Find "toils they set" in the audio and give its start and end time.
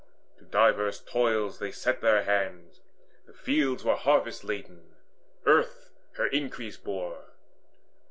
0.99-2.01